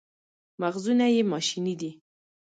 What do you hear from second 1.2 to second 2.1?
ماشیني دي.